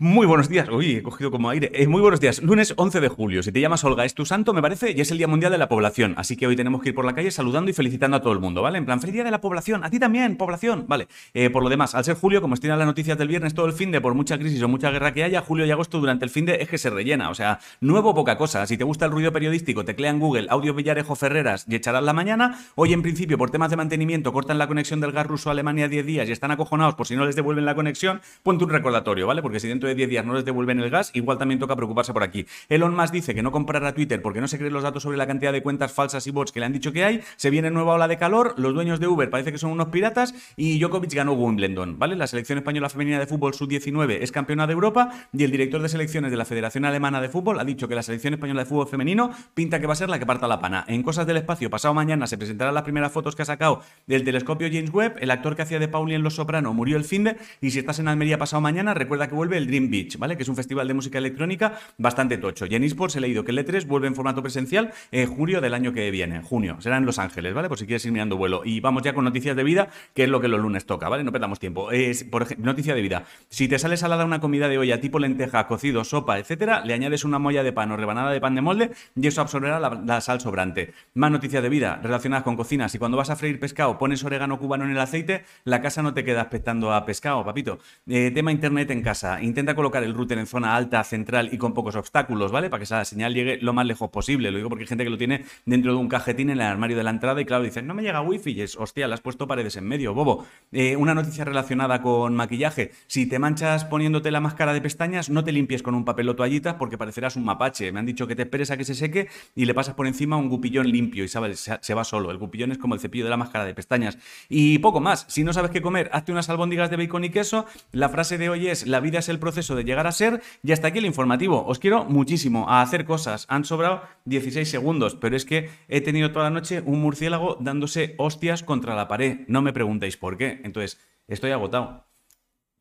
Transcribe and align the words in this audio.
Muy 0.00 0.26
buenos 0.26 0.48
días. 0.48 0.68
Uy, 0.70 0.96
he 0.96 1.02
cogido 1.04 1.30
como 1.30 1.50
aire. 1.50 1.70
Eh, 1.72 1.86
muy 1.86 2.00
buenos 2.00 2.18
días. 2.18 2.42
Lunes 2.42 2.74
11 2.76 3.00
de 3.00 3.06
julio. 3.06 3.44
Si 3.44 3.52
te 3.52 3.60
llamas 3.60 3.84
Olga, 3.84 4.04
es 4.04 4.12
tu 4.12 4.26
santo, 4.26 4.52
me 4.52 4.60
parece, 4.60 4.90
y 4.90 5.00
es 5.00 5.12
el 5.12 5.18
Día 5.18 5.28
Mundial 5.28 5.52
de 5.52 5.58
la 5.58 5.68
Población. 5.68 6.14
Así 6.16 6.36
que 6.36 6.48
hoy 6.48 6.56
tenemos 6.56 6.82
que 6.82 6.88
ir 6.88 6.96
por 6.96 7.04
la 7.04 7.14
calle 7.14 7.30
saludando 7.30 7.70
y 7.70 7.74
felicitando 7.74 8.16
a 8.16 8.20
todo 8.20 8.32
el 8.32 8.40
mundo, 8.40 8.60
¿vale? 8.60 8.78
En 8.78 8.86
plan, 8.86 9.00
feliz 9.00 9.14
Día 9.14 9.22
de 9.22 9.30
la 9.30 9.40
Población. 9.40 9.84
A 9.84 9.90
ti 9.90 10.00
también, 10.00 10.36
población. 10.36 10.86
Vale. 10.88 11.06
Eh, 11.32 11.48
por 11.48 11.62
lo 11.62 11.68
demás, 11.68 11.94
al 11.94 12.02
ser 12.02 12.16
julio, 12.16 12.40
como 12.40 12.54
estiran 12.54 12.76
las 12.76 12.88
noticias 12.88 13.16
del 13.16 13.28
viernes 13.28 13.54
todo 13.54 13.66
el 13.66 13.72
fin 13.72 13.92
de, 13.92 14.00
por 14.00 14.14
mucha 14.14 14.36
crisis 14.36 14.60
o 14.64 14.68
mucha 14.68 14.90
guerra 14.90 15.14
que 15.14 15.22
haya, 15.22 15.40
julio 15.42 15.64
y 15.64 15.70
agosto 15.70 16.00
durante 16.00 16.24
el 16.24 16.30
fin 16.32 16.44
de 16.44 16.56
es 16.56 16.68
que 16.68 16.76
se 16.76 16.90
rellena. 16.90 17.30
O 17.30 17.34
sea, 17.36 17.60
nuevo 17.80 18.16
poca 18.16 18.36
cosa. 18.36 18.66
Si 18.66 18.76
te 18.76 18.82
gusta 18.82 19.04
el 19.04 19.12
ruido 19.12 19.32
periodístico, 19.32 19.84
teclea 19.84 20.10
en 20.10 20.18
Google 20.18 20.48
Audio 20.50 20.74
Villarejo 20.74 21.14
Ferreras 21.14 21.66
y 21.68 21.76
echarás 21.76 22.02
la 22.02 22.12
mañana. 22.12 22.58
Hoy, 22.74 22.92
en 22.92 23.02
principio, 23.02 23.38
por 23.38 23.52
temas 23.52 23.70
de 23.70 23.76
mantenimiento, 23.76 24.32
cortan 24.32 24.58
la 24.58 24.66
conexión 24.66 25.00
del 25.00 25.12
gas 25.12 25.28
ruso 25.28 25.50
a 25.50 25.52
Alemania 25.52 25.86
10 25.86 26.04
días 26.04 26.28
y 26.28 26.32
están 26.32 26.50
acojonados 26.50 26.96
por 26.96 27.06
si 27.06 27.14
no 27.14 27.24
les 27.24 27.36
devuelven 27.36 27.64
la 27.64 27.76
conexión. 27.76 28.20
Ponte 28.42 28.64
un 28.64 28.70
recordatorio, 28.70 29.28
¿vale? 29.28 29.40
Porque 29.40 29.60
si 29.60 29.68
dentro 29.68 29.83
de 29.88 29.94
10 29.94 30.08
días 30.08 30.24
no 30.24 30.34
les 30.34 30.44
devuelven 30.44 30.78
en 30.78 30.84
el 30.84 30.90
gas, 30.90 31.10
igual 31.14 31.38
también 31.38 31.58
toca 31.58 31.76
preocuparse 31.76 32.12
por 32.12 32.22
aquí. 32.22 32.46
Elon 32.68 32.94
Musk 32.94 33.12
dice 33.12 33.34
que 33.34 33.42
no 33.42 33.52
comprará 33.52 33.94
Twitter 33.94 34.20
porque 34.22 34.40
no 34.40 34.48
se 34.48 34.58
creen 34.58 34.72
los 34.72 34.82
datos 34.82 35.02
sobre 35.02 35.16
la 35.16 35.26
cantidad 35.26 35.52
de 35.52 35.62
cuentas 35.62 35.92
falsas 35.92 36.26
y 36.26 36.30
bots 36.30 36.52
que 36.52 36.60
le 36.60 36.66
han 36.66 36.72
dicho 36.72 36.92
que 36.92 37.04
hay. 37.04 37.20
Se 37.36 37.50
viene 37.50 37.70
nueva 37.70 37.94
ola 37.94 38.08
de 38.08 38.18
calor, 38.18 38.54
los 38.56 38.74
dueños 38.74 39.00
de 39.00 39.06
Uber 39.06 39.30
parece 39.30 39.52
que 39.52 39.58
son 39.58 39.70
unos 39.70 39.88
piratas 39.88 40.34
y 40.56 40.78
Djokovic 40.78 41.14
ganó 41.14 41.32
Wimbledon, 41.32 41.98
¿vale? 41.98 42.16
La 42.16 42.26
selección 42.26 42.58
española 42.58 42.88
femenina 42.88 43.18
de 43.18 43.26
fútbol 43.26 43.54
sub-19 43.54 44.18
es 44.20 44.32
campeona 44.32 44.66
de 44.66 44.72
Europa 44.72 45.10
y 45.32 45.44
el 45.44 45.50
director 45.50 45.82
de 45.82 45.88
selecciones 45.88 46.30
de 46.30 46.36
la 46.36 46.44
Federación 46.44 46.84
Alemana 46.84 47.20
de 47.20 47.28
Fútbol 47.28 47.58
ha 47.58 47.64
dicho 47.64 47.88
que 47.88 47.94
la 47.94 48.02
selección 48.02 48.34
española 48.34 48.62
de 48.62 48.66
fútbol 48.66 48.88
femenino 48.88 49.30
pinta 49.54 49.80
que 49.80 49.86
va 49.86 49.92
a 49.92 49.96
ser 49.96 50.08
la 50.08 50.18
que 50.18 50.26
parta 50.26 50.48
la 50.48 50.60
pana. 50.60 50.84
En 50.88 51.02
Cosas 51.02 51.26
del 51.26 51.36
Espacio, 51.36 51.70
pasado 51.70 51.94
mañana 51.94 52.26
se 52.26 52.38
presentarán 52.38 52.74
las 52.74 52.82
primeras 52.82 53.12
fotos 53.12 53.36
que 53.36 53.42
ha 53.42 53.46
sacado 53.46 53.82
del 54.06 54.24
telescopio 54.24 54.68
James 54.70 54.92
Webb. 54.92 55.16
El 55.20 55.30
actor 55.30 55.56
que 55.56 55.62
hacía 55.62 55.78
de 55.78 55.88
Pauli 55.88 56.14
en 56.14 56.22
Los 56.22 56.34
Soprano 56.34 56.72
murió 56.72 56.96
el 56.96 57.04
fin 57.04 57.24
de 57.24 57.36
y 57.60 57.70
si 57.70 57.78
estás 57.78 57.98
en 57.98 58.08
Almería 58.08 58.38
pasado 58.38 58.60
mañana, 58.60 58.94
recuerda 58.94 59.28
que 59.28 59.34
vuelve 59.34 59.56
el 59.56 59.66
Dream 59.74 59.90
Beach, 59.90 60.18
¿vale? 60.18 60.36
Que 60.36 60.44
es 60.44 60.48
un 60.48 60.54
festival 60.54 60.86
de 60.86 60.94
música 60.94 61.18
electrónica 61.18 61.78
bastante 61.98 62.38
tocho. 62.38 62.66
Y 62.66 62.74
en 62.76 62.84
eSports 62.84 63.16
he 63.16 63.20
leído 63.20 63.44
que 63.44 63.50
el 63.50 63.58
E3 63.58 63.86
vuelve 63.86 64.06
en 64.06 64.14
formato 64.14 64.40
presencial 64.40 64.92
en 65.10 65.26
julio 65.26 65.60
del 65.60 65.74
año 65.74 65.92
que 65.92 66.10
viene, 66.10 66.42
junio. 66.42 66.76
Será 66.80 66.96
en 66.96 67.06
Los 67.06 67.18
Ángeles, 67.18 67.54
¿vale? 67.54 67.68
Por 67.68 67.78
si 67.78 67.86
quieres 67.86 68.04
ir 68.06 68.12
mirando 68.12 68.36
vuelo. 68.36 68.62
Y 68.64 68.80
vamos 68.80 69.02
ya 69.02 69.14
con 69.14 69.24
noticias 69.24 69.56
de 69.56 69.64
vida, 69.64 69.88
que 70.14 70.24
es 70.24 70.28
lo 70.28 70.40
que 70.40 70.46
los 70.46 70.60
lunes 70.60 70.86
toca, 70.86 71.08
¿vale? 71.08 71.24
No 71.24 71.32
perdamos 71.32 71.58
tiempo. 71.58 71.90
Es, 71.90 72.22
por 72.22 72.42
ejemplo, 72.42 72.66
noticia 72.66 72.94
de 72.94 73.02
vida. 73.02 73.24
Si 73.48 73.66
te 73.66 73.78
sale 73.78 73.96
salada 73.96 74.24
una 74.24 74.40
comida 74.40 74.68
de 74.68 74.78
olla 74.78 75.00
tipo 75.00 75.18
lenteja, 75.18 75.66
cocido, 75.66 76.04
sopa, 76.04 76.38
etcétera, 76.38 76.84
le 76.84 76.94
añades 76.94 77.24
una 77.24 77.40
molla 77.40 77.64
de 77.64 77.72
pan 77.72 77.90
o 77.90 77.96
rebanada 77.96 78.30
de 78.30 78.40
pan 78.40 78.54
de 78.54 78.60
molde 78.60 78.90
y 79.16 79.26
eso 79.26 79.40
absorberá 79.40 79.80
la, 79.80 80.20
sal 80.20 80.40
sobrante. 80.40 80.94
Más 81.14 81.32
noticias 81.32 81.62
de 81.62 81.68
vida 81.68 81.98
relacionadas 82.00 82.44
con 82.44 82.56
cocina. 82.56 82.88
Si 82.88 82.98
cuando 82.98 83.16
vas 83.16 83.30
a 83.30 83.36
freír 83.36 83.58
pescado 83.58 83.98
pones 83.98 84.22
orégano 84.22 84.58
cubano 84.58 84.84
en 84.84 84.92
el 84.92 85.00
aceite, 85.00 85.44
la 85.64 85.80
casa 85.80 86.02
no 86.02 86.14
te 86.14 86.24
queda 86.24 86.42
expectando 86.42 86.92
a 86.92 87.04
pescado, 87.04 87.44
papito. 87.44 87.78
Eh, 88.06 88.30
tema 88.32 88.52
internet 88.52 88.90
en 88.90 89.02
casa. 89.02 89.42
Intenta 89.64 89.76
colocar 89.76 90.04
el 90.04 90.12
router 90.12 90.36
en 90.36 90.46
zona 90.46 90.76
alta, 90.76 91.02
central 91.04 91.48
y 91.50 91.56
con 91.56 91.72
pocos 91.72 91.96
obstáculos, 91.96 92.52
¿vale? 92.52 92.68
Para 92.68 92.80
que 92.80 92.84
esa 92.84 93.02
señal 93.06 93.32
llegue 93.32 93.56
lo 93.62 93.72
más 93.72 93.86
lejos 93.86 94.10
posible. 94.10 94.50
Lo 94.50 94.58
digo 94.58 94.68
porque 94.68 94.82
hay 94.82 94.88
gente 94.88 95.04
que 95.04 95.08
lo 95.08 95.16
tiene 95.16 95.46
dentro 95.64 95.94
de 95.94 95.98
un 95.98 96.06
cajetín 96.06 96.50
en 96.50 96.60
el 96.60 96.66
armario 96.66 96.98
de 96.98 97.02
la 97.02 97.08
entrada 97.08 97.40
y 97.40 97.46
claro, 97.46 97.64
dicen, 97.64 97.86
no 97.86 97.94
me 97.94 98.02
llega 98.02 98.20
wifi 98.20 98.50
y 98.50 98.60
es, 98.60 98.76
hostia, 98.76 99.08
le 99.08 99.14
has 99.14 99.22
puesto 99.22 99.46
paredes 99.46 99.76
en 99.76 99.88
medio, 99.88 100.12
bobo. 100.12 100.44
Eh, 100.70 100.96
una 100.96 101.14
noticia 101.14 101.46
relacionada 101.46 102.02
con 102.02 102.34
maquillaje. 102.34 102.92
Si 103.06 103.24
te 103.24 103.38
manchas 103.38 103.86
poniéndote 103.86 104.30
la 104.30 104.40
máscara 104.40 104.74
de 104.74 104.82
pestañas, 104.82 105.30
no 105.30 105.42
te 105.44 105.50
limpies 105.50 105.82
con 105.82 105.94
un 105.94 106.04
papel 106.04 106.28
o 106.28 106.36
toallita 106.36 106.76
porque 106.76 106.98
parecerás 106.98 107.36
un 107.36 107.46
mapache. 107.46 107.90
Me 107.90 108.00
han 108.00 108.06
dicho 108.06 108.26
que 108.26 108.36
te 108.36 108.42
esperes 108.42 108.70
a 108.70 108.76
que 108.76 108.84
se 108.84 108.94
seque 108.94 109.28
y 109.54 109.64
le 109.64 109.72
pasas 109.72 109.94
por 109.94 110.06
encima 110.06 110.36
un 110.36 110.50
gupillón 110.50 110.90
limpio 110.90 111.24
y 111.24 111.28
sabes, 111.28 111.70
se, 111.80 111.94
va 111.94 112.04
solo. 112.04 112.30
El 112.30 112.36
gupillón 112.36 112.70
es 112.70 112.76
como 112.76 112.92
el 112.92 113.00
cepillo 113.00 113.24
de 113.24 113.30
la 113.30 113.38
máscara 113.38 113.64
de 113.64 113.72
pestañas. 113.72 114.18
Y 114.50 114.78
poco 114.80 115.00
más. 115.00 115.24
Si 115.30 115.42
no 115.42 115.54
sabes 115.54 115.70
qué 115.70 115.80
comer, 115.80 116.10
hazte 116.12 116.32
unas 116.32 116.50
albóndigas 116.50 116.90
de 116.90 116.98
bacon 116.98 117.24
y 117.24 117.30
queso. 117.30 117.64
La 117.92 118.10
frase 118.10 118.36
de 118.36 118.50
hoy 118.50 118.68
es, 118.68 118.86
la 118.86 119.00
vida 119.00 119.20
es 119.20 119.30
el 119.30 119.38
proceso 119.54 119.76
de 119.76 119.84
llegar 119.84 120.06
a 120.06 120.12
ser. 120.12 120.42
Y 120.62 120.72
hasta 120.72 120.88
aquí 120.88 120.98
el 120.98 121.06
informativo. 121.06 121.64
Os 121.64 121.78
quiero 121.78 122.04
muchísimo 122.04 122.68
a 122.68 122.82
hacer 122.82 123.04
cosas. 123.04 123.46
Han 123.48 123.64
sobrado 123.64 124.02
16 124.24 124.68
segundos, 124.68 125.14
pero 125.14 125.36
es 125.36 125.44
que 125.44 125.70
he 125.88 126.00
tenido 126.00 126.32
toda 126.32 126.46
la 126.46 126.50
noche 126.50 126.82
un 126.84 127.00
murciélago 127.00 127.56
dándose 127.60 128.14
hostias 128.18 128.64
contra 128.64 128.96
la 128.96 129.06
pared. 129.06 129.40
No 129.46 129.62
me 129.62 129.72
preguntéis 129.72 130.16
por 130.16 130.36
qué. 130.36 130.60
Entonces, 130.64 131.00
estoy 131.28 131.52
agotado. 131.52 132.06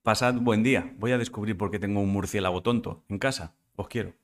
Pasad 0.01 0.33
buen 0.33 0.63
día. 0.63 0.93
Voy 0.97 1.11
a 1.11 1.17
descubrir 1.17 1.57
por 1.57 1.69
qué 1.69 1.79
tengo 1.79 2.01
un 2.01 2.11
murciélago 2.11 2.63
tonto 2.63 3.03
en 3.07 3.19
casa. 3.19 3.55
Os 3.75 3.87
quiero. 3.87 4.22